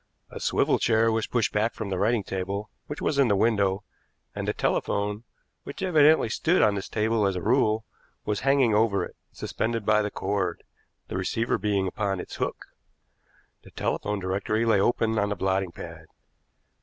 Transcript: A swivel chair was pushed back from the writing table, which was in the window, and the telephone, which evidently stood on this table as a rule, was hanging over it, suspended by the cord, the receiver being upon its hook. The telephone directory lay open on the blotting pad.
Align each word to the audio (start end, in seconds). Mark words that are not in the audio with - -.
A 0.31 0.39
swivel 0.39 0.79
chair 0.79 1.11
was 1.11 1.27
pushed 1.27 1.53
back 1.53 1.75
from 1.75 1.89
the 1.91 1.99
writing 1.99 2.23
table, 2.23 2.71
which 2.87 3.03
was 3.03 3.19
in 3.19 3.27
the 3.27 3.35
window, 3.35 3.83
and 4.33 4.47
the 4.47 4.51
telephone, 4.53 5.25
which 5.63 5.83
evidently 5.83 6.27
stood 6.27 6.63
on 6.63 6.73
this 6.73 6.89
table 6.89 7.27
as 7.27 7.35
a 7.35 7.41
rule, 7.43 7.85
was 8.25 8.39
hanging 8.39 8.73
over 8.73 9.05
it, 9.05 9.15
suspended 9.31 9.85
by 9.85 10.01
the 10.01 10.09
cord, 10.09 10.63
the 11.07 11.17
receiver 11.17 11.59
being 11.59 11.85
upon 11.85 12.19
its 12.19 12.37
hook. 12.37 12.65
The 13.61 13.69
telephone 13.69 14.17
directory 14.19 14.65
lay 14.65 14.81
open 14.81 15.19
on 15.19 15.29
the 15.29 15.35
blotting 15.35 15.71
pad. 15.71 16.07